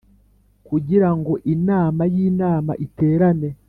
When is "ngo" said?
1.17-1.33